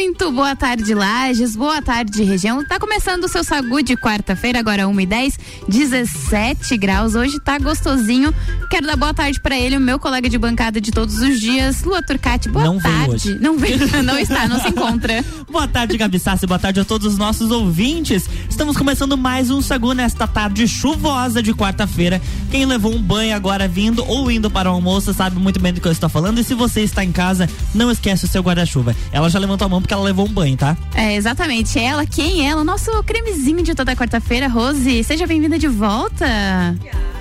[0.00, 1.56] Muito boa tarde, Lages.
[1.56, 2.64] Boa tarde, região.
[2.64, 7.16] Tá começando o seu Sagu de quarta-feira, agora 1 e 10 17 graus.
[7.16, 8.32] Hoje tá gostosinho.
[8.70, 11.82] Quero dar boa tarde para ele, o meu colega de bancada de todos os dias,
[11.82, 12.48] Lua Turcati.
[12.48, 13.34] Boa não tarde.
[13.40, 15.24] Não vem, não está, não se encontra.
[15.50, 16.46] boa tarde, Gabi Sassi.
[16.46, 18.24] Boa tarde a todos os nossos ouvintes.
[18.48, 22.22] Estamos começando mais um Sagu nesta tarde chuvosa de quarta-feira.
[22.52, 25.80] Quem levou um banho agora vindo ou indo para o almoço sabe muito bem do
[25.80, 26.38] que eu estou falando.
[26.38, 28.94] E se você está em casa, não esquece o seu guarda-chuva.
[29.10, 30.76] Ela já levantou a mão porque ela levou um banho, tá?
[30.94, 31.78] É, exatamente.
[31.78, 32.62] Ela, quem é ela?
[32.62, 35.02] Nosso cremezinho de toda quarta-feira, Rose.
[35.02, 36.76] Seja bem-vinda de volta.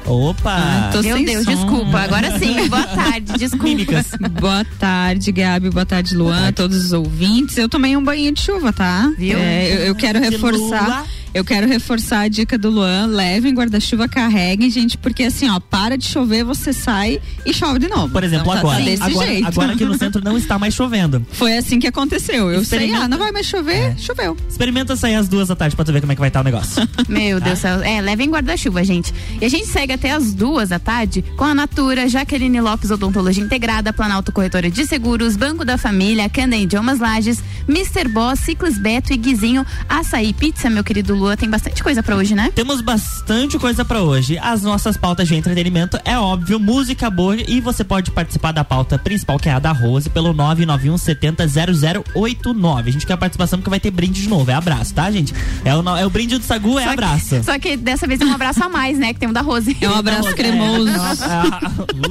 [0.06, 0.56] Opa!
[0.94, 1.52] Ah, Meu Deus, som.
[1.54, 2.00] desculpa.
[2.00, 2.56] Agora sim.
[2.68, 3.64] Boa tarde, desculpa.
[3.64, 4.08] Mímicas.
[4.40, 5.70] Boa tarde, Gabi.
[5.70, 6.28] Boa tarde, Luan.
[6.28, 6.56] Boa tarde.
[6.56, 7.58] Todos os ouvintes.
[7.58, 9.14] Eu tomei um banho de chuva, tá?
[9.18, 9.38] Viu?
[9.38, 11.06] É, eu, eu, quero reforçar.
[11.34, 15.98] Eu quero reforçar a dica do Luan, levem guarda-chuva, carreguem, gente, porque assim, ó, para
[15.98, 18.12] de chover, você sai e chove de novo.
[18.12, 19.48] Por exemplo, então, agora, tá desse agora, jeito.
[19.48, 21.26] agora aqui no centro não está mais chovendo.
[21.32, 22.50] Foi assim que aconteceu.
[22.52, 23.96] Eu sei, ah, não vai mais chover, é.
[23.98, 24.38] choveu.
[24.50, 26.44] Experimenta sair às duas da tarde pra tu ver como é que vai estar o
[26.44, 26.88] negócio.
[27.08, 27.82] Meu Deus do céu.
[27.82, 29.14] É, levem guarda-chuva, gente.
[29.40, 33.44] E a gente segue até as duas da tarde com a Natura, Jaqueline Lopes Odontologia
[33.44, 38.08] Integrada, Planalto Corretora de Seguros, Banco da Família, Canda Idiomas Lages, Mr.
[38.08, 42.36] Boss, Ciclis Beto e Guizinho, Açaí Pizza, meu querido Lua, tem bastante coisa para hoje,
[42.36, 42.52] né?
[42.54, 44.38] Temos bastante coisa para hoje.
[44.38, 48.98] As nossas pautas de entretenimento é óbvio, música boa e você pode participar da pauta
[48.98, 52.90] principal que é a da Rose pelo 991 70 0089.
[52.90, 55.34] A gente quer a participação porque vai ter brinde de novo, é abraço, tá, gente?
[55.66, 57.36] É o, é o brinde do Sagu, é só abraço.
[57.36, 59.42] Que, só que dessa vez é um abraço a mais, né, que tem um da
[59.42, 59.76] Rose.
[59.82, 60.90] É um abraço cremoso.
[60.90, 62.08] É,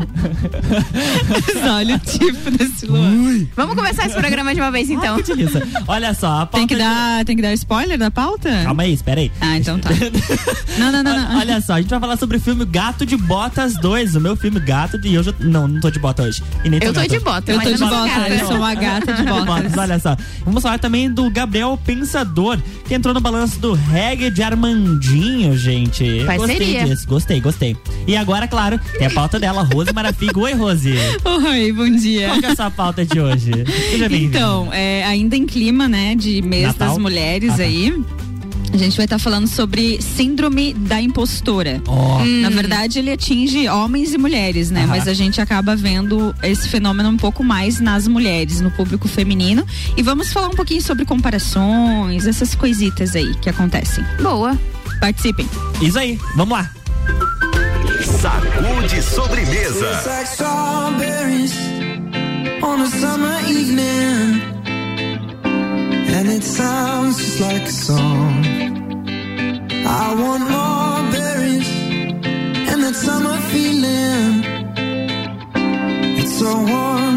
[1.70, 3.46] Olha o tipo desse Luan.
[3.56, 5.16] Vamos começar esse programa de uma vez então.
[5.16, 7.24] Ah, Olha só, a pauta tem que dar, de...
[7.24, 8.19] tem que dar spoiler da pauta?
[8.64, 9.30] Calma aí, espera aí.
[9.40, 9.90] Ah, então tá.
[10.78, 11.38] não, não, não, não.
[11.38, 14.36] Olha só, a gente vai falar sobre o filme Gato de Botas 2, o meu
[14.36, 16.42] filme Gato de eu já, não, não tô de bota hoje.
[16.64, 19.12] E nem tô eu tô de bota, eu tô de bota, eu sou uma gata
[19.12, 19.76] de botas.
[19.76, 20.16] Olha só.
[20.44, 26.24] Vamos falar também do Gabriel Pensador, que entrou no balanço do reggae de Armandinho, gente.
[26.24, 26.56] Parceria.
[26.56, 27.76] Gostei disso, gostei, gostei.
[28.06, 30.40] E agora, claro, tem a pauta dela, Rose Marafigo.
[30.40, 30.94] Oi, Rose.
[31.24, 32.28] Oi, bom dia.
[32.28, 33.52] Qual que é a sua pauta de hoje?
[34.10, 36.88] Então, é, ainda em clima, né, de mês Natal?
[36.88, 37.62] das mulheres ah, tá.
[37.62, 37.94] aí.
[38.72, 41.82] A gente vai estar tá falando sobre síndrome da impostora.
[41.86, 42.24] Oh.
[42.42, 44.86] Na verdade, ele atinge homens e mulheres, né?
[44.86, 49.66] Mas a gente acaba vendo esse fenômeno um pouco mais nas mulheres, no público feminino.
[49.96, 54.04] E vamos falar um pouquinho sobre comparações, essas coisitas aí que acontecem.
[54.22, 54.56] Boa.
[55.00, 55.48] Participem.
[55.80, 56.70] Isso aí, vamos lá.
[58.20, 60.00] Sacude sobremesa.
[62.62, 64.39] On a summer evening,
[66.16, 68.44] and it sounds just like a song.
[70.02, 71.70] I want more berries
[72.70, 74.44] and that summer feeling.
[76.20, 77.09] It's so wonderful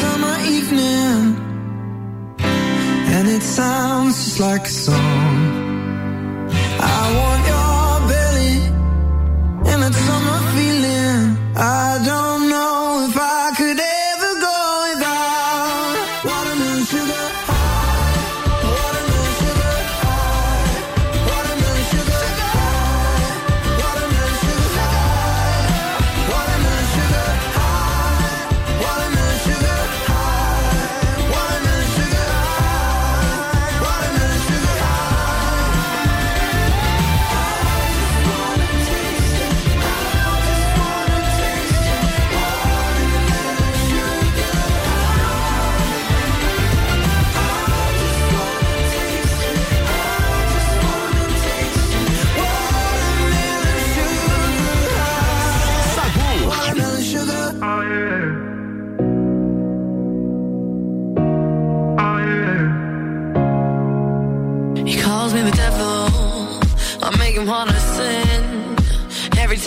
[0.00, 1.36] summer evening,
[3.14, 5.57] and it sounds just like a song.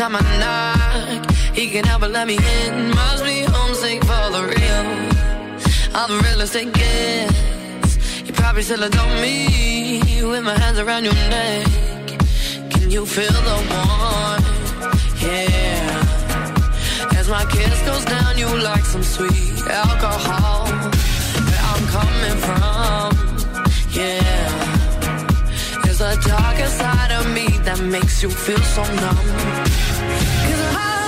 [0.02, 2.90] Time I knock, he can help but let me in.
[2.90, 4.88] Must be homesick for the real.
[5.94, 8.26] I'm the realest it gets.
[8.26, 11.68] You probably still adore me with my hands around your neck.
[12.72, 14.50] Can you feel the warmth?
[15.22, 17.20] Yeah.
[17.20, 21.01] As my kiss goes down, you like some sweet alcohol.
[26.72, 29.18] A darker side of me that makes you feel so numb.
[29.18, 31.01] Cause I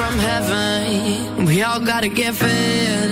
[0.00, 1.44] from heaven.
[1.44, 3.08] We all gotta get fed.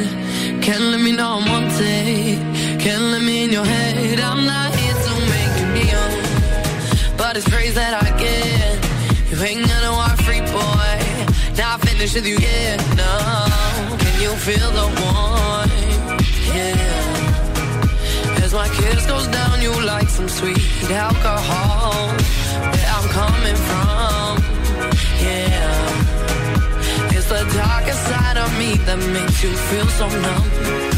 [0.62, 2.38] Can't let me know I'm wanted.
[2.84, 4.18] Can't let me in your head.
[4.30, 6.06] I'm not here to make you kneel.
[7.20, 8.76] But it's praise that I get.
[9.30, 10.94] You ain't gonna walk free, boy.
[11.58, 12.76] Now I finished with you, yeah.
[13.02, 13.12] No.
[14.02, 15.76] Can you feel the warmth?
[16.56, 18.44] Yeah.
[18.44, 21.92] As my kiss goes down, you like some sweet alcohol.
[22.72, 24.30] Where I'm coming from,
[25.26, 25.87] yeah.
[27.28, 30.97] The darker side of me that makes you feel so numb.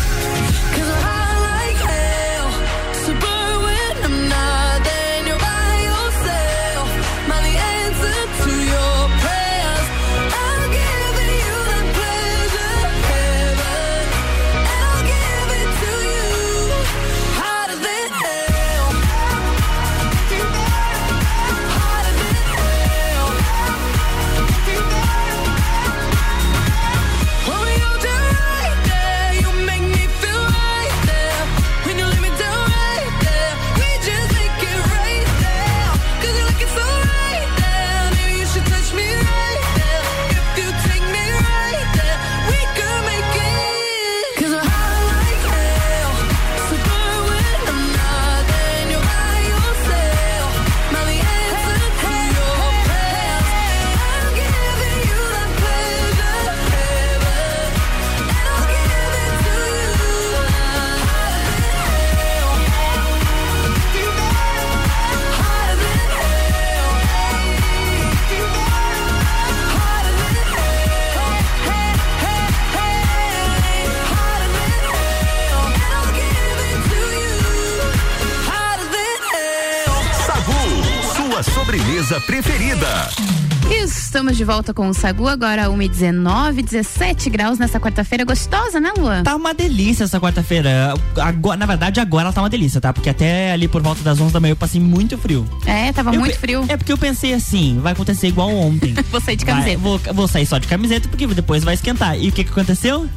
[84.21, 88.23] Estamos de volta com o Sagu, agora 1h19, 17 graus nessa quarta-feira.
[88.23, 89.23] Gostosa, né, Luan?
[89.23, 90.93] Tá uma delícia essa quarta-feira.
[91.19, 92.93] Agora, na verdade, agora ela tá uma delícia, tá?
[92.93, 95.49] Porque até ali por volta das 11 da manhã eu passei muito frio.
[95.65, 96.67] É, tava Eu muito frio.
[96.69, 98.93] É porque eu pensei assim, vai acontecer igual ontem.
[99.11, 99.79] Vou sair de Vai, camiseta.
[99.79, 102.21] vou, vou sair só de camiseta porque depois vai esquentar.
[102.21, 103.09] E o que que aconteceu?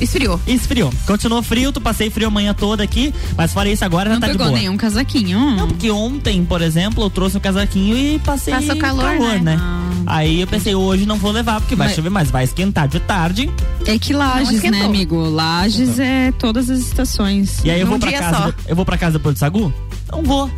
[0.00, 0.40] Esfriou.
[0.46, 0.92] Esfriou.
[1.06, 4.20] Continuou frio, tu passei frio a manhã toda aqui, mas fora isso agora Não já
[4.20, 4.58] tá de pegou boa.
[4.58, 5.38] nenhum casaquinho.
[5.56, 9.56] Não, porque ontem, por exemplo, eu trouxe o casaquinho e passei Passou calor, né?
[9.60, 9.82] Ah.
[10.06, 13.00] Aí eu pensei, hoje não vou levar, porque vai Mas- chover, mas vai esquentar de
[13.00, 13.50] tarde.
[13.86, 15.16] É que Lages, né, amigo?
[15.28, 17.58] Lages é todas as estações.
[17.64, 18.36] E aí eu Num vou pra casa.
[18.36, 18.52] só.
[18.68, 19.72] Eu vou pra casa depois do Sagu?
[20.12, 20.50] Não vou.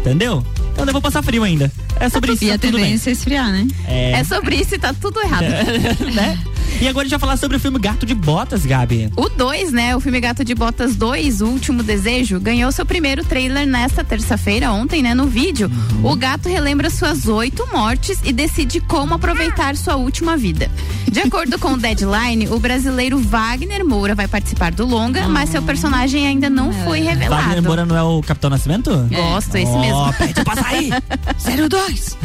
[0.00, 0.44] Entendeu?
[0.72, 1.70] Então eu vou passar frio ainda.
[2.00, 2.44] É sobre isso.
[2.44, 3.66] E tá a tendência é esfriar, né?
[3.86, 5.44] É, É sobre isso e tá tudo errado.
[6.14, 6.38] né?
[6.80, 9.10] E agora a gente vai falar sobre o filme Gato de Botas, Gabi.
[9.16, 9.96] O 2, né?
[9.96, 14.70] O filme Gato de Botas 2, O Último Desejo, ganhou seu primeiro trailer nesta terça-feira,
[14.70, 15.14] ontem, né?
[15.14, 15.70] No vídeo.
[16.02, 16.12] Uhum.
[16.12, 20.70] O gato relembra suas oito mortes e decide como aproveitar sua última vida.
[21.10, 25.62] De acordo com o Deadline, o brasileiro Wagner Moura vai participar do longa, mas seu
[25.62, 27.42] personagem ainda não foi revelado.
[27.44, 28.90] Wagner Moura não é o Capitão Nascimento?
[29.10, 30.12] Gosto, esse Ó, mesmo.
[30.14, 30.90] Pede pra sair!
[31.70, 32.18] 02.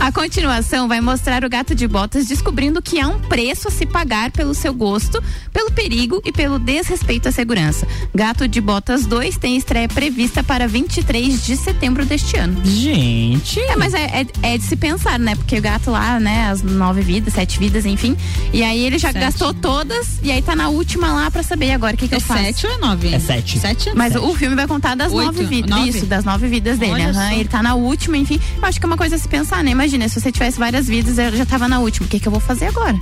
[0.00, 3.84] A continuação vai mostrar o gato de botas descobrindo que há um preço a se
[3.86, 5.22] pagar pelo seu gosto,
[5.52, 7.86] pelo perigo e pelo desrespeito à segurança.
[8.14, 12.60] Gato de Botas 2 tem estreia prevista para 23 de setembro deste ano.
[12.64, 13.60] Gente.
[13.60, 15.34] É, mas é, é- é de se pensar, né?
[15.34, 18.16] Porque o gato lá, né, as nove vidas, sete vidas, enfim.
[18.52, 19.20] E aí ele já Sete.
[19.22, 22.18] gastou todas e aí tá na última lá pra saber agora o que, que É
[22.18, 22.42] eu faço.
[22.42, 23.14] sete ou é nove?
[23.14, 23.58] É sete.
[23.58, 23.90] Sete?
[23.94, 24.24] Mas Sete.
[24.24, 25.70] o filme vai contar das Oito, nove vidas.
[25.70, 25.88] nove?
[25.88, 27.12] Isso, das nove vidas dele.
[27.12, 27.22] Só.
[27.32, 28.40] Ele tá na última, enfim.
[28.56, 29.70] Eu acho que é uma coisa a se pensar, né?
[29.70, 32.06] Imagina, se você tivesse várias vidas, eu já tava na última.
[32.06, 32.97] O que, que eu vou fazer agora?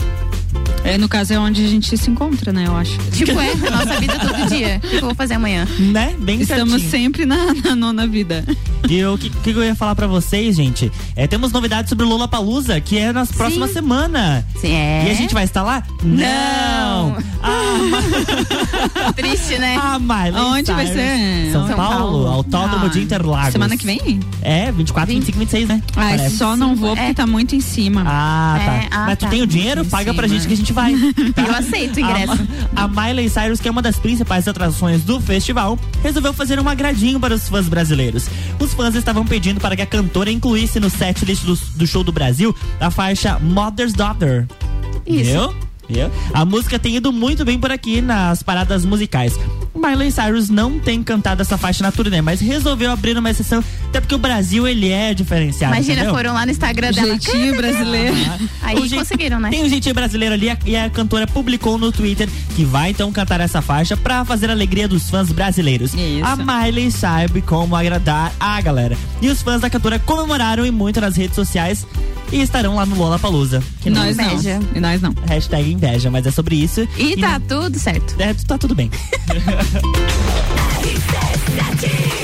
[0.85, 2.65] É, no caso é onde a gente se encontra, né?
[2.69, 2.97] Eu acho.
[3.11, 4.81] Tipo, é, a nossa vida todo dia.
[4.85, 5.67] O que eu vou fazer amanhã?
[5.81, 6.15] Né?
[6.21, 6.91] Bem Estamos certinho.
[6.91, 8.45] sempre na, na nona vida.
[8.89, 10.93] E o que, que eu ia falar pra vocês, gente?
[11.17, 14.47] É, temos novidades sobre o Lola Palusa, que é na próxima semana.
[14.61, 15.07] Sim, é.
[15.09, 15.83] E a gente vai estar lá?
[16.05, 17.17] Não.
[17.43, 19.77] Ah, Triste, né?
[19.81, 21.51] a Miley Aonde vai ser?
[21.53, 22.27] São, São Paulo, Paulo.
[22.29, 23.53] Autódromo Ah, de Interlagos.
[23.53, 24.21] Semana que vem?
[24.43, 25.83] É, 24, 25, 26, né?
[25.97, 26.37] Ai, Parece.
[26.37, 27.15] só não vou porque É.
[27.15, 28.05] tá muito em cima.
[28.07, 28.73] Ah, tá.
[28.73, 29.29] É, ah, Mas tu tá.
[29.31, 29.85] tem o dinheiro?
[29.91, 30.95] Paga pra gente que a gente vai.
[31.35, 31.43] tá?
[31.43, 32.47] Eu aceito o ingresso.
[32.75, 36.69] A, a Miley Cyrus, que é uma das principais atrações do festival, resolveu fazer um
[36.69, 38.27] agradinho para os fãs brasileiros.
[38.59, 42.13] Os fãs estavam pedindo para que a cantora incluísse no setlist do, do show do
[42.13, 44.47] Brasil a faixa Mother's Daughter.
[45.07, 45.31] Isso.
[45.31, 45.55] Viu?
[45.89, 46.11] Viu?
[46.35, 49.39] A música tem ido muito bem por aqui nas paradas musicais.
[49.77, 54.01] Miley Cyrus não tem cantado essa faixa na turnê, mas resolveu abrir uma exceção, até
[54.01, 55.75] porque o Brasil ele é diferenciado.
[55.75, 56.15] Imagina, entendeu?
[56.15, 57.09] foram lá no Instagram dela.
[57.09, 58.17] Jeitinho brasileiro.
[58.63, 59.51] Aí O conseguiram, né?
[59.51, 63.41] Tem um jeitinho brasileiro ali e a cantora publicou no Twitter que vai então cantar
[63.41, 65.93] essa faixa pra fazer a alegria dos fãs brasileiros.
[65.95, 66.25] Isso.
[66.25, 68.97] A Miley sabe como agradar a galera.
[69.21, 71.87] E os fãs da cantora comemoraram e muito nas redes sociais
[72.33, 73.63] e estarão lá no Lollapalooza.
[73.81, 74.59] Que não Nós inveja.
[74.59, 74.69] não.
[74.75, 75.15] E nós não.
[75.27, 76.87] Hashtag inveja, mas é sobre isso.
[76.97, 78.15] E tá tudo certo.
[78.19, 78.91] É, tá tudo bem.
[79.67, 79.83] Success,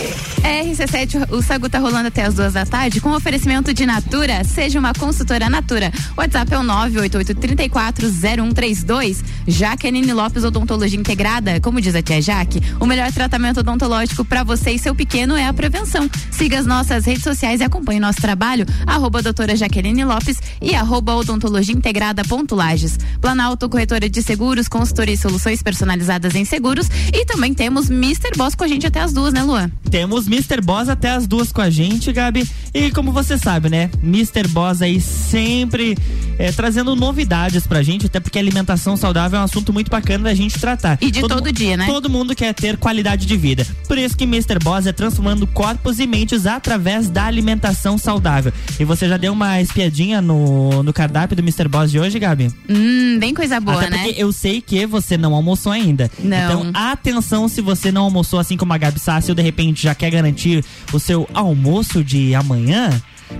[0.43, 4.43] RC7, o Sagu tá rolando até as duas da tarde com oferecimento de Natura.
[4.43, 5.93] Seja uma consultora Natura.
[6.17, 9.23] WhatsApp é o 988340132.
[9.47, 11.61] Jaqueline Lopes Odontologia Integrada.
[11.61, 15.47] Como diz a tia Jaque, o melhor tratamento odontológico para você e seu pequeno é
[15.47, 16.11] a prevenção.
[16.31, 18.67] Siga as nossas redes sociais e acompanhe nosso trabalho.
[18.85, 22.99] Arroba doutora Jaqueline Lopes e arroba odontologia integrada ponto Lages.
[23.21, 26.89] Planalto Corretora de Seguros, consultoria e soluções personalizadas em seguros.
[27.13, 28.33] E também temos Mr.
[28.37, 29.71] Boss com a gente até as duas, né, Luan?
[29.91, 30.63] Temos Mr.
[30.63, 32.49] Boss até as duas com a gente, Gabi.
[32.73, 33.91] E como você sabe, né?
[34.03, 34.49] Mr.
[34.49, 35.97] Boss aí sempre
[36.39, 40.35] é, trazendo novidades pra gente, até porque alimentação saudável é um assunto muito bacana da
[40.35, 40.97] gente tratar.
[41.01, 41.85] E de todo mu- dia, né?
[41.87, 43.67] Todo mundo quer ter qualidade de vida.
[43.87, 44.59] Por isso que Mr.
[44.63, 48.53] Boss é transformando corpos e mentes através da alimentação saudável.
[48.81, 51.69] E você já deu uma espiadinha no, no cardápio do Mr.
[51.69, 52.51] Boss de hoje, Gabi?
[52.71, 53.99] Hum, bem coisa boa, Até né?
[54.05, 56.11] porque eu sei que você não almoçou ainda.
[56.19, 56.39] Não.
[56.63, 59.95] Então, atenção se você não almoçou assim como a Gabi Sassi ou de repente já
[59.95, 62.91] quer garantir o seu almoço de amanhã.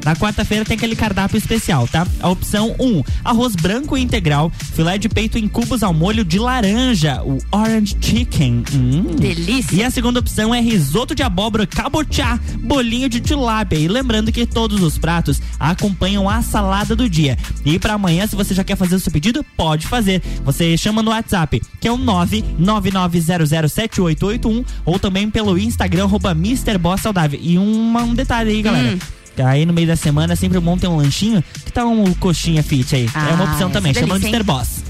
[0.05, 2.05] Na quarta-feira tem aquele cardápio especial, tá?
[2.21, 6.41] A opção 1, um, arroz branco integral, filé de peito em cubos ao molho de
[6.41, 8.65] laranja, o orange chicken.
[8.75, 9.15] Hum.
[9.17, 9.77] Delícia.
[9.77, 13.77] E a segunda opção é risoto de abóbora cabochá, bolinho de tilápia.
[13.79, 17.39] E lembrando que todos os pratos acompanham a salada do dia.
[17.65, 20.21] E para amanhã, se você já quer fazer o seu pedido, pode fazer.
[20.45, 26.77] Você chama no WhatsApp, que é o 999007881 ou também pelo Instagram, arroba Mr.
[26.79, 27.39] Boss Saudável.
[27.43, 28.95] E uma- um detalhe aí, galera.
[28.97, 29.22] Hum.
[29.39, 31.43] Aí no meio da semana sempre bom ter um lanchinho.
[31.65, 33.09] Que tal um coxinha fit aí?
[33.15, 34.37] é uma Ah, opção também, delícia, Mr.
[34.37, 34.43] hein?
[34.45, 34.83] Boss.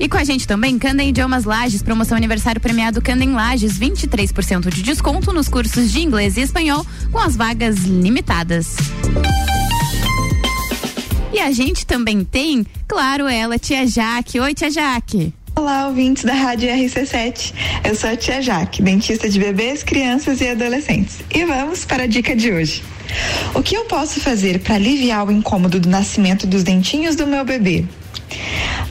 [0.00, 4.82] E com a gente também, Candem Idiomas Lages, promoção aniversário premiado Candem Lages, 23% de
[4.82, 8.74] desconto nos cursos de inglês e espanhol com as vagas limitadas.
[11.32, 14.38] E a gente também tem, claro, ela, tia Jaque.
[14.40, 15.32] Oi, tia Jaque.
[15.56, 17.54] Olá, ouvintes da Rádio RC7.
[17.84, 21.20] Eu sou a tia Jaque, dentista de bebês, crianças e adolescentes.
[21.32, 22.82] E vamos para a dica de hoje.
[23.54, 27.44] O que eu posso fazer para aliviar o incômodo do nascimento dos dentinhos do meu
[27.44, 27.84] bebê?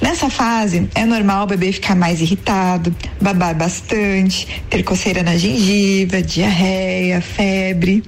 [0.01, 6.21] Nessa fase, é normal o bebê ficar mais irritado, babar bastante, ter coceira na gengiva,
[6.21, 8.03] diarreia, febre.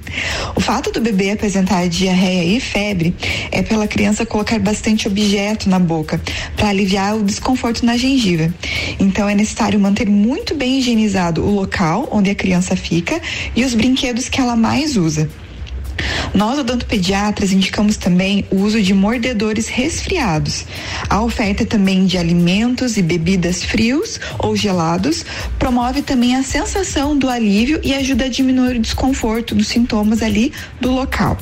[0.56, 3.15] O fato do bebê apresentar diarreia e febre
[3.51, 6.22] é pela criança colocar bastante objeto na boca
[6.56, 8.54] para aliviar o desconforto na gengiva.
[9.00, 13.22] Então é necessário manter muito bem higienizado o local onde a criança fica
[13.56, 15.30] e os brinquedos que ela mais usa.
[16.36, 20.65] Nós, odontopediatras, indicamos também o uso de mordedores resfriados.
[21.10, 25.25] A oferta também de alimentos e bebidas frios ou gelados
[25.58, 30.51] promove também a sensação do alívio e ajuda a diminuir o desconforto dos sintomas ali
[30.82, 31.38] do local.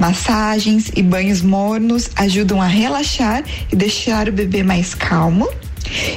[0.00, 5.48] Massagens e banhos mornos ajudam a relaxar e deixar o bebê mais calmo.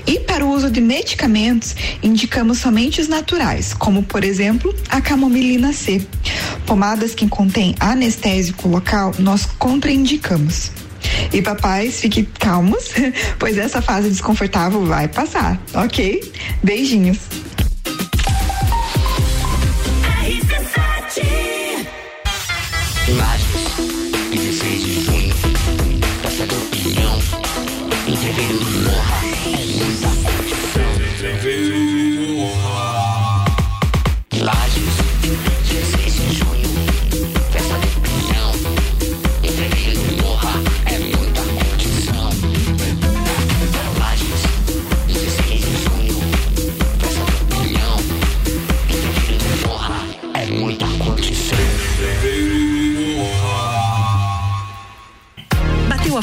[0.06, 5.74] E para o uso de medicamentos, indicamos somente os naturais, como por exemplo a camomilina
[5.74, 6.06] C.
[6.66, 10.72] Pomadas que contêm anestésico local, nós contraindicamos.
[11.34, 12.90] E papais, fiquem calmos,
[13.40, 16.32] pois essa fase desconfortável vai passar, ok?
[16.64, 17.20] Beijinhos!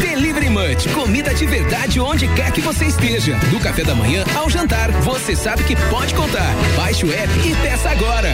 [0.00, 3.36] Delivery Munch, comida de verdade onde quer que você esteja.
[3.50, 6.54] Do café da manhã ao jantar, você sabe que pode contar.
[6.76, 8.28] Baixe o app e peça agora.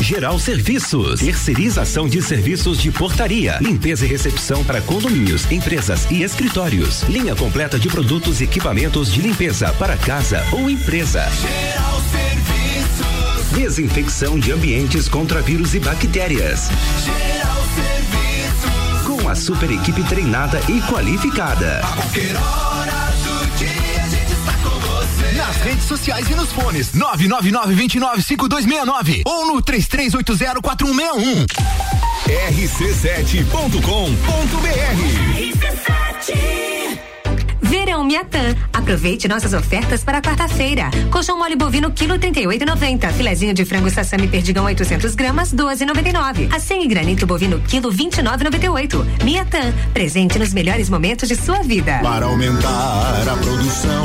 [0.00, 7.02] Geral Serviços, terceirização de serviços de portaria, limpeza e recepção para condomínios, empresas e escritórios.
[7.02, 11.28] Linha completa de produtos e equipamentos de limpeza para casa ou empresa.
[11.42, 13.52] Geral Serviços.
[13.52, 16.70] Desinfecção de ambientes contra vírus e bactérias.
[17.04, 18.17] Geral Serviços.
[19.28, 21.80] Com a super equipe treinada e qualificada.
[21.80, 25.32] A qualquer hora do dia a gente está com você.
[25.32, 31.46] Nas redes sociais e nos fones 999 29 5269 ou no 33804161.
[32.26, 33.58] rc7.com.br
[37.60, 38.56] Verão Miatã.
[38.78, 40.88] Aproveite nossas ofertas para quarta-feira.
[41.10, 43.12] Colchão mole bovino quilo 38,90.
[43.12, 46.54] Filezinho de frango sassami perdigão 800 gramas 12,99.
[46.54, 49.24] Acém e granito bovino quilo 29,98.
[49.24, 49.74] Miatã.
[49.92, 51.98] Presente nos melhores momentos de sua vida.
[52.04, 54.04] Para aumentar a produção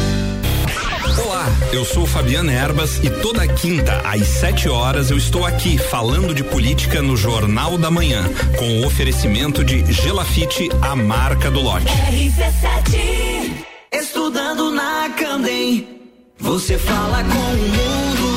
[1.17, 6.33] Olá, eu sou Fabiana Erbas e toda quinta às 7 horas eu estou aqui falando
[6.33, 8.23] de política no Jornal da Manhã,
[8.57, 11.85] com o oferecimento de Gelafite, a marca do lote.
[11.87, 13.65] RC7.
[13.91, 15.99] Estudando na Candem.
[16.39, 18.31] Você fala com o mundo.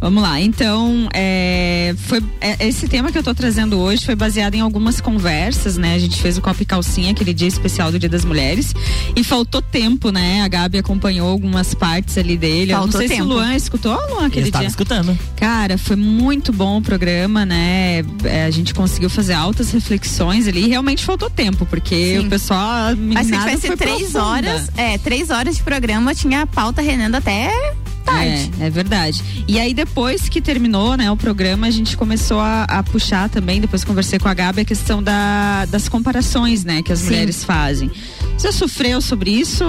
[0.04, 4.54] Vamos lá, então, é, foi, é, esse tema que eu tô trazendo hoje foi baseado
[4.54, 5.94] em algumas conversas, né?
[5.96, 8.76] A gente fez o Copa e Calcinha, aquele dia especial do Dia das Mulheres,
[9.16, 10.42] e faltou tempo, né?
[10.42, 12.74] A Gabi acompanhou algumas partes ali dele.
[12.74, 13.24] eu Faltou não sei tempo.
[13.24, 14.70] se o Luan escutou, Luan, aquele Eu estava dia.
[14.72, 15.18] escutando.
[15.38, 18.04] Cara, foi muito bom o programa, né?
[18.26, 22.28] É, a gente conseguiu fazer altas reflexões ali e realmente faltou tempo, porque Sim.
[22.28, 22.90] o pessoal.
[22.90, 23.28] a Mas
[23.62, 24.26] se foi três profunda.
[24.26, 28.52] horas, é, três horas de programa, tinha a pauta renando até tarde.
[28.60, 29.24] É, é verdade.
[29.48, 33.62] E aí depois que terminou, né, o programa, a gente começou a, a puxar também,
[33.62, 37.06] depois conversei com a Gabi, a questão da, das comparações, né, que as Sim.
[37.06, 37.92] mulheres fazem.
[38.38, 39.64] Você sofreu sobre isso?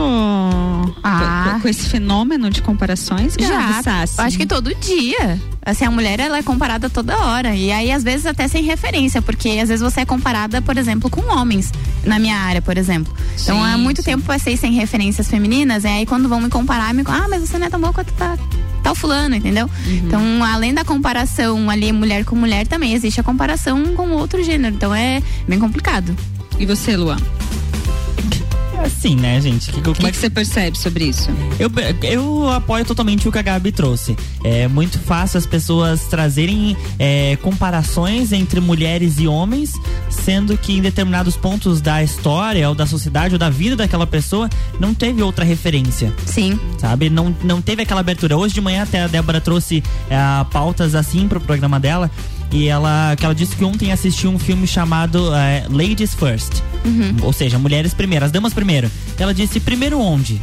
[1.02, 1.52] Ah.
[1.54, 4.20] Com, com esse fenômeno de comparações, Já, Sassi?
[4.20, 5.40] acho que todo dia.
[5.64, 7.54] Assim, a mulher ela é comparada toda hora.
[7.54, 11.08] E aí, às vezes, até sem referência, porque às vezes você é comparada, por exemplo,
[11.08, 11.72] com homens,
[12.04, 13.12] na minha área, por exemplo.
[13.40, 14.10] então, Sim, há muito sim.
[14.10, 17.58] tempo passei sem referências femininas, e aí quando vão me comparar, me ah, mas você
[17.58, 18.36] não é tão boa quanto tá,
[18.82, 19.70] tal fulano, entendeu?
[19.86, 19.92] Uhum.
[20.06, 24.74] Então, além da comparação ali, mulher com mulher, também existe a comparação com outro gênero.
[24.74, 26.14] Então, é bem complicado.
[26.58, 27.16] E você, Luan?
[28.84, 29.72] Assim, né, gente?
[29.72, 31.30] Que, como que, é que você percebe sobre isso?
[31.58, 31.70] Eu,
[32.02, 34.14] eu apoio totalmente o que a Gabi trouxe.
[34.44, 39.72] É muito fácil as pessoas trazerem é, comparações entre mulheres e homens,
[40.10, 44.50] sendo que em determinados pontos da história, ou da sociedade, ou da vida daquela pessoa,
[44.78, 46.12] não teve outra referência.
[46.26, 46.60] Sim.
[46.76, 47.08] Sabe?
[47.08, 48.36] Não, não teve aquela abertura.
[48.36, 52.10] Hoje de manhã até a Débora trouxe é, pautas assim pro programa dela.
[52.54, 56.62] E ela, que ela disse que ontem assistiu um filme chamado é, Ladies First.
[56.84, 57.16] Uhum.
[57.22, 58.88] Ou seja, mulheres primeiro, as damas primeiro.
[59.18, 60.40] Ela disse primeiro onde?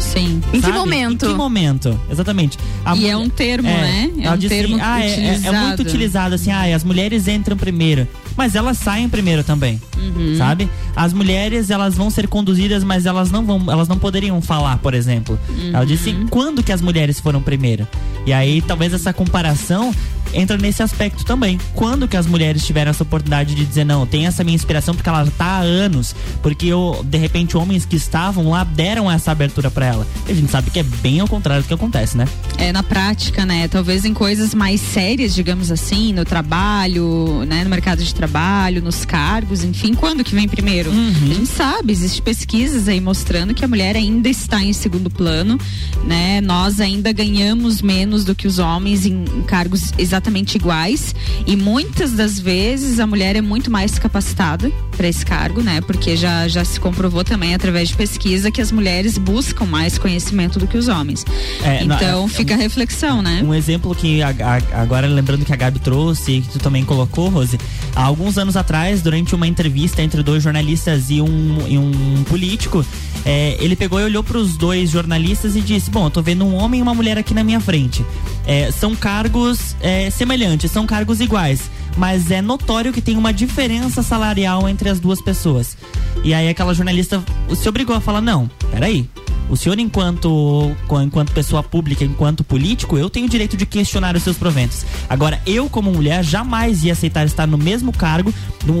[0.00, 0.40] Sim.
[0.52, 0.78] Em que Sabe?
[0.78, 1.26] momento?
[1.26, 2.00] Em que momento?
[2.10, 2.58] Exatamente.
[2.84, 4.10] A E é mulher- um termo, é, né?
[4.22, 7.56] É um disse, termo ah, é- é, é, muito utilizado assim, ah, as mulheres entram
[7.56, 8.06] primeiro.
[8.36, 9.80] Mas elas saem primeiro também.
[9.96, 10.36] Uhum.
[10.38, 10.68] Sabe?
[10.94, 14.94] As mulheres, elas vão ser conduzidas, mas elas não vão, elas não poderiam falar, por
[14.94, 15.38] exemplo.
[15.72, 16.26] Ela disse Uhum.
[16.28, 17.86] quando que as mulheres foram primeiro.
[18.26, 19.92] E aí talvez essa comparação
[20.34, 21.58] entra nesse aspecto também.
[21.74, 25.08] Quando que as mulheres tiveram essa oportunidade de dizer não, tem essa minha inspiração porque
[25.08, 29.67] ela tá há anos, porque eu, de repente homens que estavam lá deram essa abertura
[29.70, 30.06] pra ela.
[30.26, 32.26] E a gente sabe que é bem ao contrário do que acontece, né?
[32.56, 33.68] É na prática, né?
[33.68, 37.64] Talvez em coisas mais sérias, digamos assim, no trabalho, né?
[37.64, 40.90] No mercado de trabalho, nos cargos, enfim, quando que vem primeiro?
[40.90, 45.58] A gente sabe, existem pesquisas aí mostrando que a mulher ainda está em segundo plano,
[46.04, 46.40] né?
[46.40, 51.14] Nós ainda ganhamos menos do que os homens em, em cargos exatamente iguais
[51.46, 55.80] e muitas das vezes a mulher é muito mais capacitada para esse cargo, né?
[55.80, 60.58] Porque já, já se comprovou também através de pesquisa que as mulheres buscam mais conhecimento
[60.58, 61.24] do que os homens.
[61.62, 63.40] É, não, então é- fica a reflexão, né?
[63.44, 66.84] Um exemplo que a- a- agora lembrando que a Gabi trouxe e que tu também
[66.84, 67.56] colocou, Rose,
[67.94, 72.84] há alguns anos atrás, durante uma entrevista entre dois jornalistas e um, e um político,
[73.24, 76.44] é, ele pegou e olhou para os dois jornalistas e disse: Bom, eu tô vendo
[76.44, 78.04] um homem e uma mulher aqui na minha frente.
[78.44, 81.70] É, são cargos é, semelhantes, são cargos iguais.
[81.98, 85.76] Mas é notório que tem uma diferença salarial entre as duas pessoas.
[86.22, 87.22] E aí aquela jornalista
[87.56, 89.08] se obrigou a falar: não, peraí.
[89.50, 94.22] O senhor, enquanto, enquanto pessoa pública, enquanto político, eu tenho o direito de questionar os
[94.22, 94.84] seus proventos.
[95.08, 98.32] Agora, eu, como mulher, jamais ia aceitar estar no mesmo cargo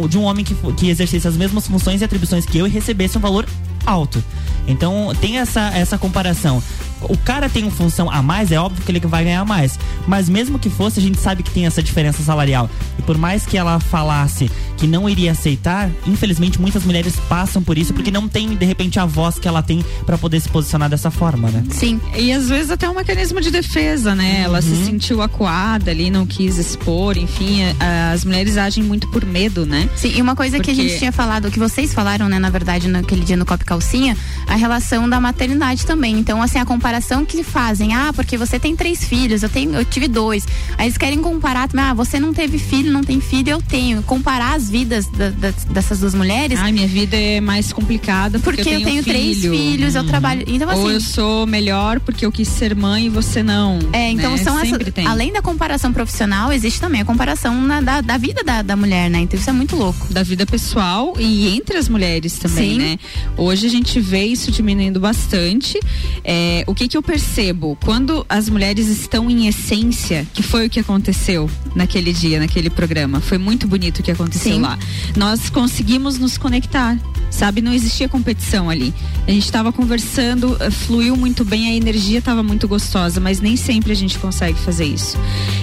[0.08, 3.16] de um homem que, que exercesse as mesmas funções e atribuições que eu e recebesse
[3.16, 3.46] um valor
[3.86, 4.22] alto.
[4.66, 6.62] Então, tem essa, essa comparação.
[7.02, 9.78] O cara tem uma função a mais, é óbvio que ele vai ganhar mais.
[10.06, 12.68] Mas mesmo que fosse, a gente sabe que tem essa diferença salarial.
[12.98, 17.76] E por mais que ela falasse que não iria aceitar, infelizmente muitas mulheres passam por
[17.76, 20.88] isso porque não tem, de repente, a voz que ela tem pra poder se posicionar
[20.88, 21.64] dessa forma, né?
[21.70, 22.00] Sim.
[22.16, 24.42] E às vezes até um mecanismo de defesa, né?
[24.42, 29.24] Ela se sentiu acuada ali, não quis expor, enfim, a- as mulheres agem muito por
[29.24, 29.88] medo, né?
[29.96, 32.50] Sim, e uma coisa que a Porque- gente tinha falado, que vocês falaram, né, na
[32.50, 36.18] verdade, naquele dia no Copo Calcinha, a relação da maternidade também.
[36.18, 37.94] Então, assim, a comparação comparação que fazem.
[37.94, 40.46] Ah, porque você tem três filhos, eu tenho, eu tive dois.
[40.78, 44.02] Aí eles querem comparar, ah, você não teve filho, não tem filho, eu tenho.
[44.04, 46.58] Comparar as vidas da- da- dessas duas mulheres.
[46.58, 49.52] Ai, minha vida é mais complicada porque, Porque eu tenho três filho.
[49.52, 53.08] filhos, eu trabalho- então, Ou assim- eu sou melhor porque eu quis ser mãe e
[53.10, 53.78] você não.
[53.92, 54.38] É, então né?
[54.38, 55.06] são Sempre tem.
[55.06, 59.10] Além da comparação profissional, existe também a comparação na- da, da vida da, da mulher,
[59.10, 59.20] né?
[59.20, 59.98] Então isso é muito louco.
[60.12, 62.78] da vida pessoal e entre as mulheres também, Sim.
[62.78, 62.98] né?
[63.36, 65.78] Hoje a gente vê isso diminuindo bastante.
[66.24, 67.76] É, o que que eu percebo?
[67.84, 73.20] Quando as mulheres estão em essência, que foi o que aconteceu naquele dia, naquele programa,
[73.20, 74.60] foi muito bonito o que aconteceu Sim.
[74.60, 74.78] lá.
[75.16, 76.96] Nós conseguimos nos conectar,
[77.30, 77.60] sabe?
[77.60, 78.92] Não existia competição ali.
[79.26, 83.56] A gente estava conversando, eh, fluiu muito bem, a energia estava muito gostosa, mas nem
[83.56, 85.16] sempre a gente consegue fazer isso.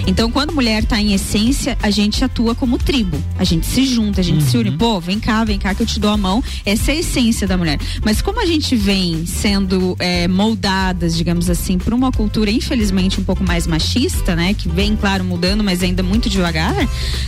[0.06, 3.22] Então, quando a mulher está em essência, a gente atua como tribo.
[3.38, 4.70] A gente se junta, a gente se une.
[4.70, 6.42] Pô, vem cá, vem cá que eu te dou a mão.
[6.64, 7.78] Essa é a essência da mulher.
[8.04, 13.24] Mas como a gente vem sendo eh, moldadas, digamos assim, por uma cultura, infelizmente, um
[13.24, 14.54] pouco mais machista, né?
[14.54, 16.74] Que vem, claro, mudando, mas ainda muito devagar,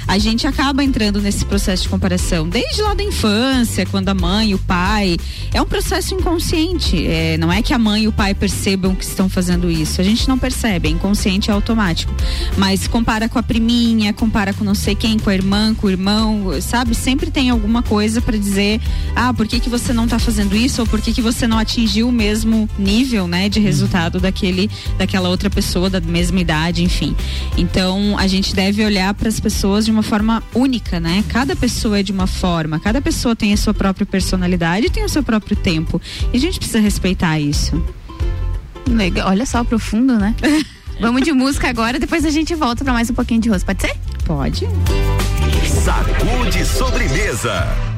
[0.07, 2.49] a gente acaba entrando nesse processo de comparação.
[2.49, 5.17] Desde lá da infância, quando a mãe, o pai.
[5.53, 7.07] É um processo inconsciente.
[7.07, 10.01] É, não é que a mãe e o pai percebam que estão fazendo isso.
[10.01, 12.13] A gente não percebe, é inconsciente, é automático.
[12.57, 15.91] Mas compara com a priminha, compara com não sei quem, com a irmã, com o
[15.91, 16.95] irmão, sabe?
[16.95, 18.81] Sempre tem alguma coisa pra dizer,
[19.17, 20.83] ah, por que, que você não tá fazendo isso?
[20.83, 25.29] Ou por que, que você não atingiu o mesmo nível, né, de resultado daquele, daquela
[25.29, 27.17] outra pessoa da mesma idade, enfim.
[27.57, 31.25] Então, a gente deve olhar para as pessoas de uma forma única, né?
[31.29, 34.18] Cada pessoa é de uma forma, cada pessoa tem a sua própria personalidade
[34.87, 36.01] e tem o seu próprio tempo.
[36.33, 37.83] E a gente precisa respeitar isso.
[38.89, 39.29] Legal.
[39.29, 40.35] Olha só, profundo, né?
[41.01, 43.65] Vamos de música agora, depois a gente volta pra mais um pouquinho de rosto.
[43.65, 43.97] Pode ser?
[44.25, 44.69] Pode.
[45.85, 47.98] Sacude sobremesa.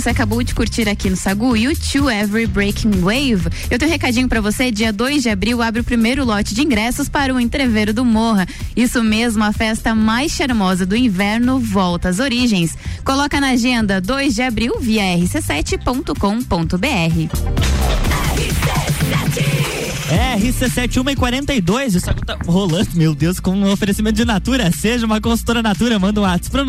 [0.00, 3.48] Você acabou de curtir aqui no Sagu You To Every Breaking Wave.
[3.68, 6.62] Eu tenho um recadinho pra você, dia 2 de abril abre o primeiro lote de
[6.62, 8.46] ingressos para o Entreveiro do Morra.
[8.76, 12.78] Isso mesmo, a festa mais charmosa do inverno volta às origens.
[13.04, 17.67] Coloca na agenda 2 de abril via rc7.com.br.
[20.08, 24.72] RC7 e 42, isso aqui tá rolando, meu Deus, com um oferecimento de Natura.
[24.72, 26.64] Seja uma consultora Natura, manda um WhatsApp pro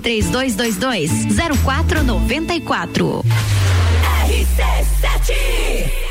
[0.01, 3.21] três dois dois dois zero quatro noventa e quatro.
[4.27, 6.10] RC sete.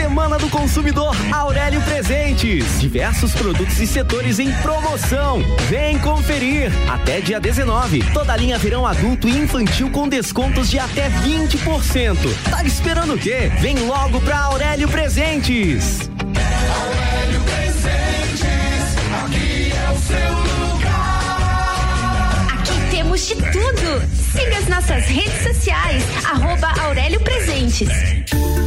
[0.00, 2.78] Semana do Consumidor Aurélio Presentes.
[2.78, 5.42] Diversos produtos e setores em promoção.
[5.68, 6.70] Vem conferir.
[6.88, 8.04] Até dia 19.
[8.12, 12.16] Toda a linha verão adulto e infantil com descontos de até 20%.
[12.48, 13.50] Tá esperando o quê?
[13.60, 16.08] Vem logo pra Aurélio Presentes.
[16.08, 18.94] Aurélio Presentes,
[19.24, 20.30] aqui é o seu
[20.74, 22.46] lugar.
[22.52, 24.00] Aqui temos de tudo.
[24.32, 27.88] Siga as nossas redes sociais, arroba Aurélio Presentes.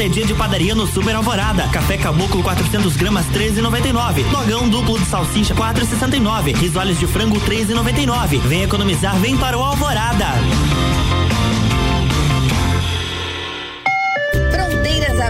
[0.00, 1.68] É dia de padaria no Super Alvorada.
[1.68, 4.32] Café Caboclo 400 gramas 13,99.
[4.32, 6.56] Logão duplo de salsicha 4,69.
[6.56, 8.38] Risoles de frango 3,99.
[8.40, 10.24] Vem economizar, vem para o Alvorada.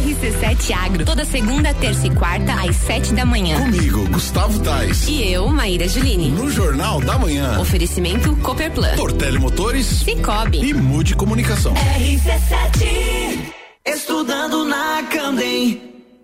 [0.00, 3.58] RC7 Agro, toda segunda, terça e quarta, às sete da manhã.
[3.58, 5.08] Comigo, Gustavo Tais.
[5.08, 6.30] E eu, Maíra Juline.
[6.30, 7.58] No Jornal da Manhã.
[7.58, 8.94] Oferecimento Copperplan.
[8.96, 9.86] Portele Motores.
[9.86, 10.60] Cicobi.
[10.64, 11.74] E Mude Comunicação.
[11.74, 13.52] RC7
[13.86, 15.82] Estudando na Candem.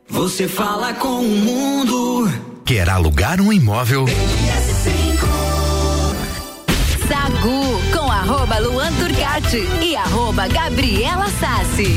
[0.08, 2.32] Você fala com o mundo.
[2.64, 4.06] Quer alugar um imóvel?
[7.08, 8.92] Sagu com arroba Luan
[9.36, 11.94] E Gabriela Sassi.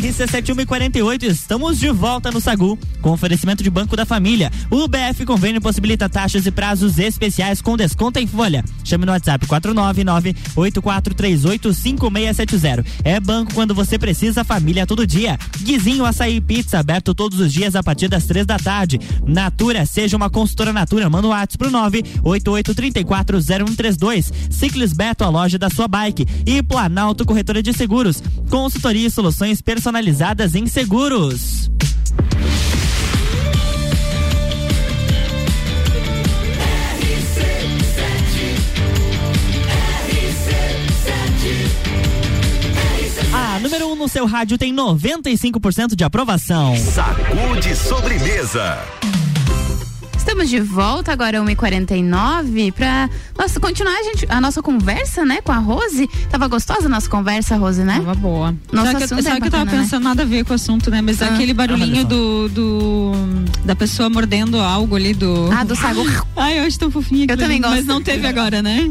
[0.00, 4.50] RC7148, estamos de volta no Sagu, com oferecimento de Banco da Família.
[4.70, 8.64] O BF Convênio possibilita taxas e prazos especiais com desconto em folha.
[8.82, 9.46] Chame no WhatsApp
[10.56, 12.86] 499-8438-5670.
[13.04, 15.38] É banco quando você precisa, família todo dia.
[15.58, 18.98] Guizinho Açaí Pizza, aberto todos os dias a partir das três da tarde.
[19.26, 24.32] Natura, seja uma consultora Natura, manda o WhatsApp pro 988340132.
[24.50, 26.26] Ciclis Beto, a loja da sua bike.
[26.46, 28.22] E Planalto Corretora de Seguros.
[28.48, 31.68] Consultoria e soluções personalizadas em seguros.
[43.60, 46.76] Número 1 um no seu rádio tem 95% de aprovação.
[46.76, 48.78] Sacude sobremesa.
[50.28, 53.08] Estamos de volta agora 1h49 pra
[53.38, 56.06] nossa, continuar a, gente, a nossa conversa, né, com a Rose.
[56.28, 57.94] Tava gostosa a nossa conversa, Rose, né?
[57.94, 58.54] Tava boa.
[58.70, 59.70] Nosso sabe que, é que eu tava né?
[59.70, 61.00] pensando nada a ver com o assunto, né?
[61.00, 61.28] Mas Ah.
[61.28, 62.08] aquele barulhinho só.
[62.08, 63.12] do, do.
[63.64, 65.48] da pessoa mordendo algo ali do.
[65.50, 66.04] Ah, do sagu.
[66.36, 67.24] Ai, eu acho tão fofinho.
[67.26, 67.76] Eu também ali, gosto.
[67.76, 68.90] Mas não teve agora, né?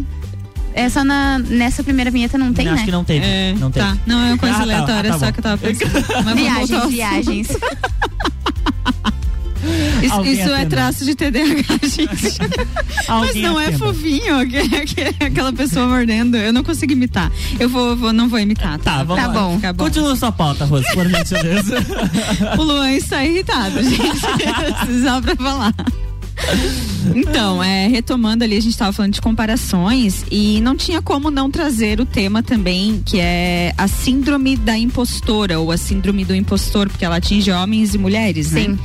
[0.74, 2.78] É só na, nessa primeira vinheta não tem, Não, né?
[2.78, 3.24] acho que não teve.
[3.24, 3.86] É, não teve.
[3.86, 3.98] Tá.
[4.08, 5.92] Não, é uma coisa Ah, tá, aleatória, ah, tá só que eu tava pensando.
[6.36, 7.48] Viagens, viagens.
[10.02, 12.38] Isso, isso é traço de TDAH, gente.
[13.08, 13.78] Mas não é atenda.
[13.86, 16.36] fofinho aquele- aquele- aquela pessoa mordendo.
[16.38, 17.32] Eu não consigo imitar.
[17.60, 18.78] Eu vou, vou- não vou imitar.
[18.80, 19.34] Tá, vamos Tá lá.
[19.34, 19.56] bom.
[19.56, 19.84] Fica bom.
[19.86, 21.76] Continua sua pauta, Rose, por gentileza.
[22.58, 25.02] O Luan está irritado, gente.
[25.04, 25.74] Só pra falar.
[27.16, 31.50] Então, é, retomando ali, a gente estava falando de comparações e não tinha como não
[31.50, 36.90] trazer o tema também, que é a síndrome da impostora, ou a síndrome do impostor,
[36.90, 38.62] porque ela atinge homens e mulheres, né?
[38.62, 38.80] Sim.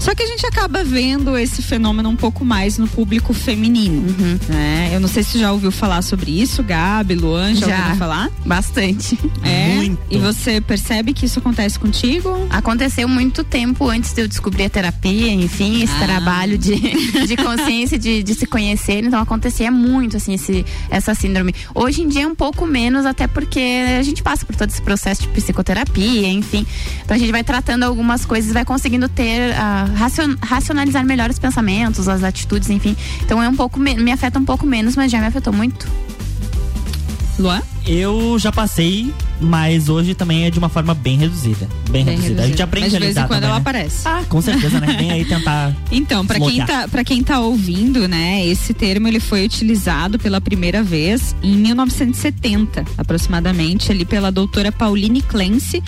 [0.00, 4.02] Só que a gente acaba vendo esse fenômeno um pouco mais no público feminino.
[4.48, 4.90] Né?
[4.92, 7.76] Eu não sei se já ouviu falar sobre isso, Gabi, Luan, já, Já.
[7.76, 8.30] ouviram falar?
[8.44, 9.18] Bastante.
[9.42, 9.74] É.
[9.74, 9.98] Muito.
[10.10, 12.46] E você percebe que isso acontece contigo?
[12.50, 16.04] Aconteceu muito tempo antes de eu descobrir a terapia, enfim, esse Ah.
[16.06, 16.74] trabalho de,
[17.26, 19.04] de consciência, de, de se conhecer.
[19.04, 21.54] Então acontecia muito, assim, esse, essa síndrome.
[21.74, 23.60] Hoje em dia é um pouco menos, até porque
[23.98, 26.66] a gente passa por todo esse processo de psicoterapia, enfim.
[27.04, 31.38] Então a gente vai tratando algumas coisas, vai conseguindo ter, ah, racion- racionalizar melhor os
[31.38, 32.96] pensamentos, as atitudes, enfim.
[33.22, 35.86] Então é um pouco, me, me afeta um pouco menos, mas já me afetou muito.
[37.38, 37.62] Luan?
[37.86, 41.68] Eu já passei, mas hoje também é de uma forma bem reduzida.
[41.90, 42.42] Bem, Bem reduzida.
[42.42, 42.64] A gente reduzida.
[42.64, 43.60] aprende Mas de a vez em lidar quando também, ela né?
[43.60, 44.08] aparece.
[44.08, 44.96] Ah, com certeza, né?
[44.98, 45.74] Vem aí tentar.
[45.90, 50.40] Então, para quem tá, para quem tá ouvindo, né, esse termo ele foi utilizado pela
[50.40, 55.82] primeira vez em 1970, aproximadamente, ali pela doutora Pauline Clancy,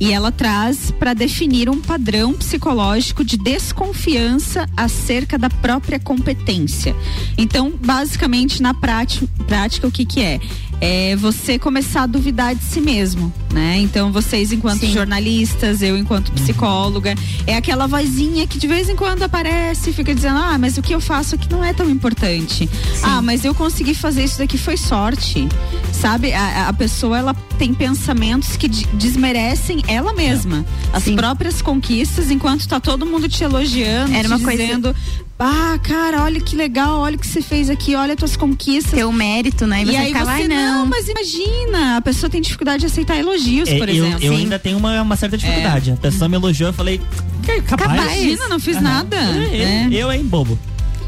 [0.00, 6.94] e ela traz para definir um padrão psicológico de desconfiança acerca da própria competência.
[7.38, 10.40] Então, basicamente na prática, prática o que que é?
[10.86, 13.78] É você começar a duvidar de si mesmo, né?
[13.78, 14.92] Então vocês enquanto Sim.
[14.92, 17.14] jornalistas, eu enquanto psicóloga,
[17.46, 20.82] é aquela vozinha que de vez em quando aparece e fica dizendo: "Ah, mas o
[20.82, 22.68] que eu faço aqui não é tão importante.
[23.02, 25.48] Ah, mas eu consegui fazer isso daqui foi sorte".
[25.90, 26.34] Sabe?
[26.34, 32.68] A, a pessoa ela tem pensamentos que de- desmerecem ela mesma, as próprias conquistas, enquanto
[32.68, 34.94] tá todo mundo te elogiando, Era te uma coisa- dizendo
[35.38, 38.92] ah, cara, olha que legal, olha o que você fez aqui, olha as tuas conquistas.
[38.94, 39.80] Teu mérito, né?
[39.80, 40.56] E E, você aí ficava, você, "Ai, não.
[40.80, 44.24] não." mas imagina, a pessoa tem dificuldade de aceitar elogios, É, por eu, exemplo.
[44.24, 45.90] eu ainda tenho uma, uma certa dificuldade.
[45.92, 47.00] A pessoa me elogiou, eu falei,
[47.42, 47.92] "Que capaz.
[47.92, 48.82] Imagina, não fiz Aham.
[48.84, 49.16] nada.
[49.16, 49.88] Eu, É.
[49.90, 50.58] eu, hein, bobo.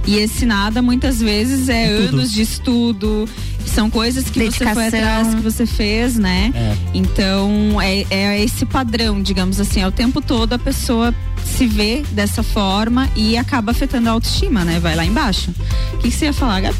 [0.06, 2.16] E esse nada muitas vezes é Tudo.
[2.16, 3.28] anos de estudo,
[3.66, 4.86] são coisas que você foi Dedicação.
[4.86, 6.52] atrás, que você fez, né?
[6.54, 6.76] É.
[6.94, 12.02] Então é, é esse padrão, digamos assim, é o tempo todo a pessoa se vê
[12.12, 14.80] dessa forma e acaba afetando a autoestima, né?
[14.80, 15.52] Vai lá embaixo.
[15.94, 16.76] O que, que você ia falar, Gabi?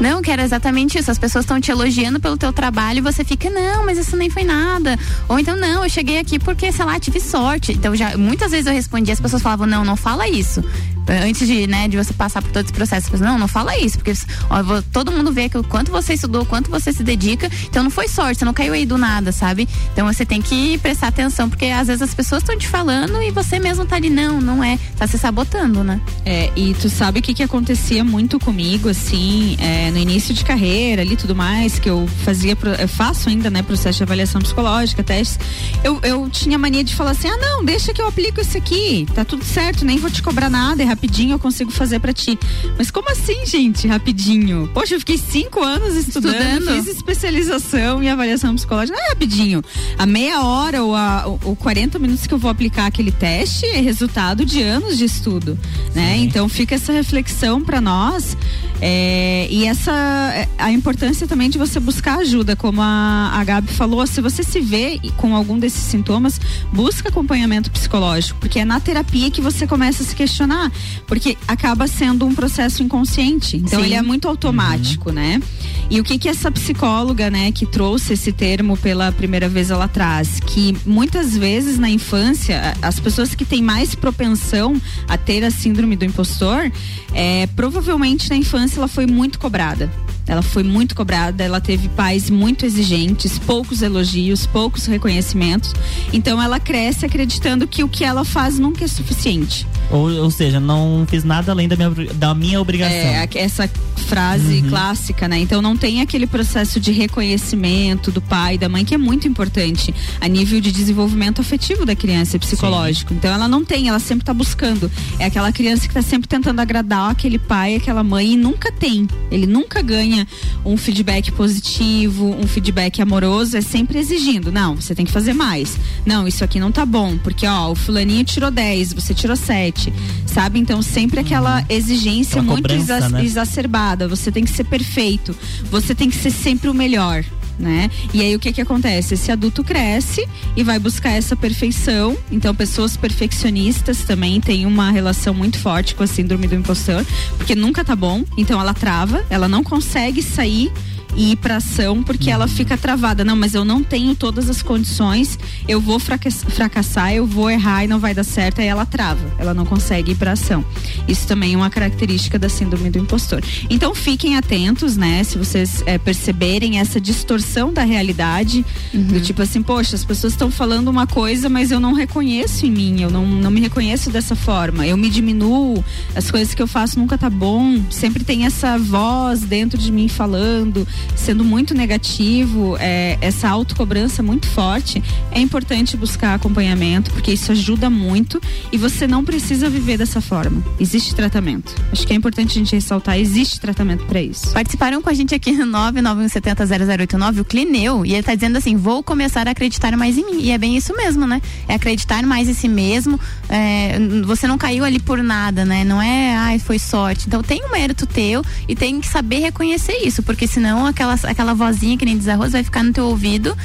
[0.00, 1.10] Não, que era exatamente isso.
[1.10, 4.30] As pessoas estão te elogiando pelo teu trabalho e você fica, não, mas isso nem
[4.30, 4.98] foi nada.
[5.28, 7.72] Ou então, não, eu cheguei aqui porque, sei lá, tive sorte.
[7.72, 10.64] Então, já muitas vezes eu respondia, as pessoas falavam, não, não fala isso.
[11.08, 14.12] Antes de, né, de você passar por todo esse processo, não, não fala isso, porque
[14.50, 17.50] ó, todo mundo vê que o quanto você estudou, o quanto você se dedica.
[17.64, 19.68] Então não foi sorte, você não caiu aí do nada, sabe?
[19.92, 23.30] Então você tem que prestar atenção, porque às vezes as pessoas estão te falando e
[23.30, 24.78] você mesmo tá ali, não, não é.
[24.96, 26.00] Tá se sabotando, né?
[26.24, 30.44] É, e tu sabe o que que acontecia muito comigo, assim, é, no início de
[30.44, 35.02] carreira ali tudo mais, que eu fazia, eu faço ainda, né, processo de avaliação psicológica,
[35.02, 35.38] testes.
[35.84, 39.06] Eu, eu tinha mania de falar assim, ah, não, deixa que eu aplico isso aqui,
[39.14, 42.38] tá tudo certo, nem vou te cobrar nada, é rapidinho eu consigo fazer pra ti.
[42.78, 44.68] Mas como assim, gente, rapidinho?
[44.72, 46.84] Poxa, eu fiquei cinco anos estudando, Estudando.
[46.84, 49.62] fiz especialização em avaliação psicológica, não é rapidinho.
[49.98, 53.66] A meia hora ou, a, ou, ou 40 minutos que eu vou aplicar aquele teste
[53.66, 55.58] é resultado de anos de estudo,
[55.94, 56.16] né?
[56.16, 58.36] Então fica essa reflexão para nós
[58.80, 59.92] é, e essa
[60.34, 64.42] é, a importância também de você buscar ajuda, como a, a Gabi falou, se você
[64.42, 66.40] se vê com algum desses sintomas,
[66.72, 70.70] busca acompanhamento psicológico, porque é na terapia que você começa a se questionar,
[71.06, 73.86] porque acaba sendo um processo inconsciente, então Sim.
[73.86, 75.40] ele é muito automático, né?
[75.88, 79.86] E o que que essa psicóloga, né, que trouxe esse termo pela primeira vez ela
[79.86, 85.50] traz, que muitas vezes na infância as pessoas que têm mais propensão a ter a
[85.50, 86.70] síndrome do impostor,
[87.14, 89.90] é, provavelmente na infância ela foi muito cobrada.
[90.26, 95.72] Ela foi muito cobrada, ela teve pais muito exigentes, poucos elogios, poucos reconhecimentos.
[96.12, 99.66] Então ela cresce acreditando que o que ela faz nunca é suficiente.
[99.90, 102.96] Ou, ou seja, não fiz nada além da minha, da minha obrigação.
[102.96, 103.70] É, essa
[104.08, 104.68] frase Uhum.
[104.68, 105.38] clássica, né?
[105.38, 109.94] Então não tem aquele processo de reconhecimento do pai da mãe que é muito importante
[110.20, 113.12] a nível de desenvolvimento afetivo da criança psicológico.
[113.14, 114.90] Então ela não tem, ela sempre tá buscando.
[115.18, 119.06] É aquela criança que tá sempre tentando agradar aquele pai, aquela mãe e nunca tem.
[119.30, 120.15] Ele nunca ganha
[120.64, 124.52] um feedback positivo, um feedback amoroso, é sempre exigindo.
[124.52, 125.76] Não, você tem que fazer mais.
[126.04, 129.92] Não, isso aqui não tá bom, porque ó, o fulaninho tirou 10, você tirou 7.
[130.26, 130.58] Sabe?
[130.58, 133.24] Então sempre aquela exigência Aquela muito cobrança, exa- né?
[133.24, 134.06] exacerbada.
[134.06, 135.34] Você tem que ser perfeito.
[135.70, 137.24] Você tem que ser sempre o melhor.
[137.58, 137.90] Né?
[138.12, 139.14] E aí o que que acontece?
[139.14, 142.16] Esse adulto cresce e vai buscar essa perfeição.
[142.30, 147.04] Então pessoas perfeccionistas também têm uma relação muito forte com a síndrome do impostor,
[147.38, 148.24] porque nunca tá bom.
[148.36, 150.70] Então ela trava, ela não consegue sair
[151.16, 153.24] e ir pra ação porque ela fica travada.
[153.24, 157.84] Não, mas eu não tenho todas as condições, eu vou fracass- fracassar, eu vou errar
[157.84, 158.60] e não vai dar certo.
[158.60, 160.64] Aí ela trava, ela não consegue ir pra ação.
[161.08, 163.42] Isso também é uma característica da síndrome do impostor.
[163.70, 165.24] Então fiquem atentos, né?
[165.24, 170.50] Se vocês eh, perceberem essa distorção da realidade, do tipo assim, poxa, as pessoas estão
[170.50, 174.34] falando uma coisa, mas eu não reconheço em mim, eu não, não me reconheço dessa
[174.34, 174.86] forma.
[174.86, 175.82] Eu me diminuo,
[176.14, 177.80] as coisas que eu faço nunca tá bom.
[177.90, 184.46] Sempre tem essa voz dentro de mim falando, sendo muito negativo, é, essa autocobrança muito
[184.46, 185.02] forte.
[185.30, 188.40] É importante buscar acompanhamento, porque isso ajuda muito
[188.72, 190.62] e você não precisa viver dessa forma.
[190.78, 191.74] Existe tratamento.
[191.92, 194.52] Acho que é importante a gente ressaltar, existe tratamento para isso.
[194.52, 199.02] Participaram com a gente aqui no 991700089, o Clineu, e ele tá dizendo assim: vou
[199.02, 200.42] começar a acreditar mais em mim.
[200.42, 201.40] E é bem isso mesmo, né?
[201.68, 203.18] É acreditar mais em si mesmo.
[203.48, 205.84] é, você não caiu ali por nada, né?
[205.84, 207.26] Não é, ai, foi sorte.
[207.26, 211.54] Então tem um mérito teu e tem que saber reconhecer isso, porque senão aquela, aquela
[211.54, 213.56] vozinha que nem diz arroz vai ficar no teu ouvido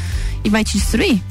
[0.43, 1.21] e vai te destruir.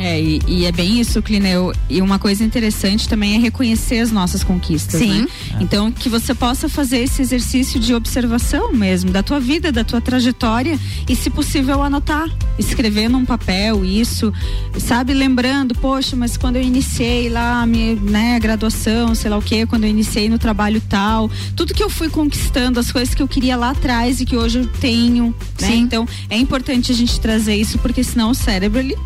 [0.00, 1.74] É, e, e é bem isso, Clineu.
[1.88, 5.22] E uma coisa interessante também é reconhecer as nossas conquistas, Sim.
[5.22, 5.28] né?
[5.60, 10.00] Então, que você possa fazer esse exercício de observação mesmo, da tua vida, da tua
[10.00, 14.32] trajetória e, se possível, anotar, escrever num papel isso,
[14.78, 15.12] sabe?
[15.12, 19.66] Lembrando, poxa, mas quando eu iniciei lá a minha né, graduação, sei lá o quê,
[19.66, 23.28] quando eu iniciei no trabalho tal, tudo que eu fui conquistando, as coisas que eu
[23.28, 25.68] queria lá atrás e que hoje eu tenho, né?
[25.68, 25.80] Sim.
[25.80, 28.96] Então, é importante a gente trazer isso, porque senão o cérebro, ele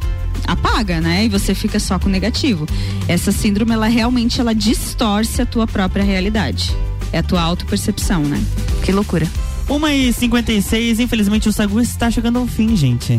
[0.47, 1.25] apaga, né?
[1.25, 2.67] E você fica só com negativo.
[3.09, 6.75] Essa síndrome, ela realmente ela distorce a tua própria realidade.
[7.13, 8.43] É a tua autopercepção, né?
[8.83, 9.27] Que loucura.
[9.69, 13.19] 1 e 56 infelizmente o Sagu está chegando ao fim, gente.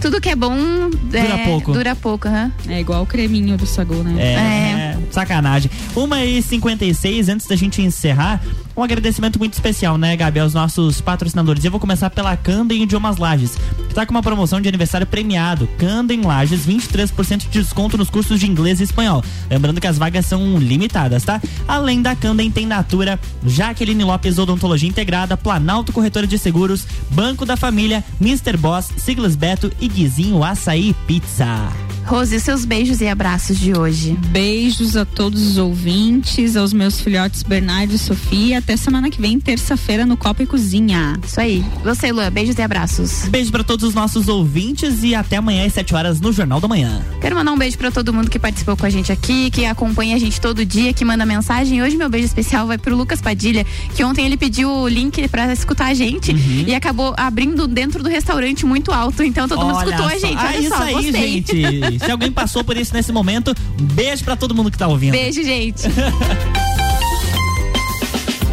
[0.00, 0.56] Tudo que é bom
[0.90, 1.72] Dura é, pouco.
[1.72, 2.52] Dura pouco, aham.
[2.68, 4.14] É igual o creminho do sagu, né?
[4.22, 5.70] É, sacanagem.
[5.96, 8.40] 1 e 56 antes da gente encerrar,
[8.78, 11.64] um agradecimento muito especial, né, Gabi, aos nossos patrocinadores.
[11.64, 13.58] Eu vou começar pela Candem Idiomas Lages,
[13.88, 15.68] que tá com uma promoção de aniversário premiado.
[15.78, 19.24] Candem Lages, 23% de desconto nos cursos de inglês e espanhol.
[19.50, 21.42] Lembrando que as vagas são limitadas, tá?
[21.66, 27.56] Além da Candem, tem Natura, Jaqueline Lopes Odontologia Integrada, Planalto Corretora de Seguros, Banco da
[27.56, 28.56] Família, Mr.
[28.56, 31.68] Boss, Siglas Beto e Guizinho Açaí Pizza.
[32.08, 34.16] Rose, seus beijos e abraços de hoje.
[34.30, 38.62] Beijos a todos os ouvintes, aos meus filhotes Bernardo e Sofia.
[38.68, 41.18] Até semana que vem, terça-feira, no Copa e Cozinha.
[41.26, 41.64] Isso aí.
[41.82, 43.24] Você, Luan, beijos e abraços.
[43.30, 46.68] Beijo pra todos os nossos ouvintes e até amanhã às 7 horas no Jornal da
[46.68, 47.00] Manhã.
[47.18, 50.14] Quero mandar um beijo pra todo mundo que participou com a gente aqui, que acompanha
[50.16, 51.82] a gente todo dia, que manda mensagem.
[51.82, 53.64] Hoje meu beijo especial vai pro Lucas Padilha,
[53.96, 56.64] que ontem ele pediu o link pra escutar a gente Uhum.
[56.66, 59.22] e acabou abrindo dentro do restaurante muito alto.
[59.22, 60.18] Então todo mundo Olha escutou a só.
[60.26, 60.36] gente.
[60.36, 61.12] Ah, Olha isso só, aí, gostei.
[61.12, 61.98] gente.
[62.04, 65.12] Se alguém passou por isso nesse momento, um beijo pra todo mundo que tá ouvindo.
[65.12, 65.84] Beijo, gente.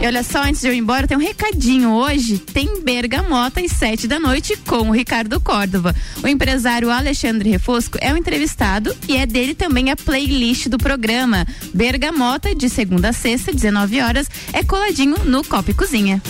[0.05, 1.89] E olha só, antes de eu ir embora, tem um recadinho.
[1.89, 5.95] Hoje tem Bergamota às sete da noite com o Ricardo Córdova.
[6.23, 11.43] O empresário Alexandre Refosco é o entrevistado e é dele também a playlist do programa.
[11.73, 16.21] Bergamota, de segunda a sexta, 19 horas, é coladinho no Copa e Cozinha.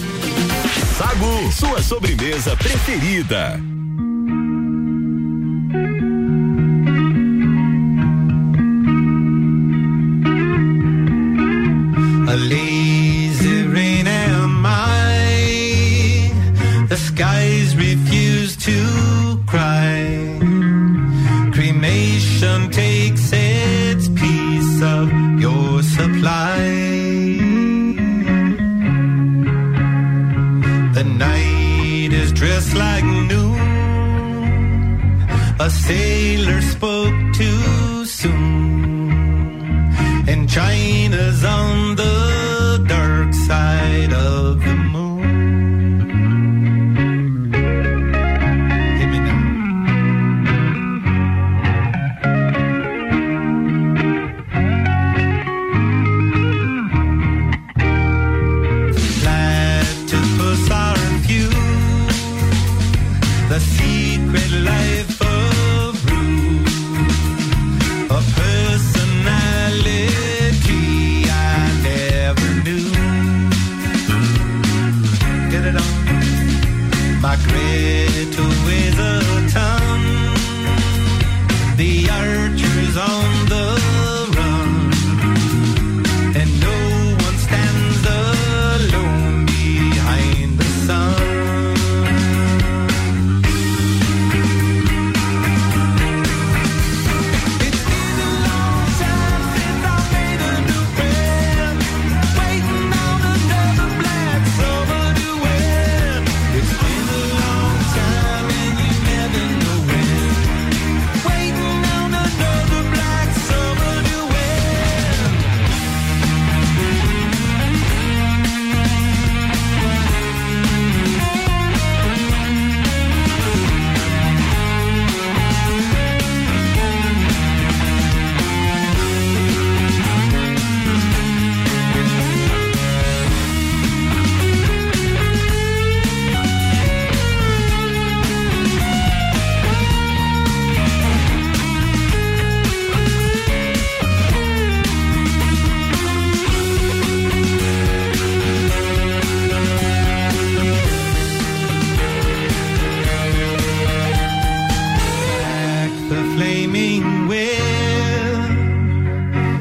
[0.98, 3.60] Sagu, sua sobremesa preferida.